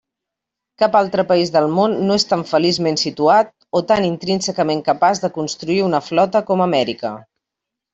[0.83, 5.35] Cap altre país del món no és tan feliçment situat, o tan intrínsecament capaç de
[5.41, 7.19] construir una flota com Amèrica.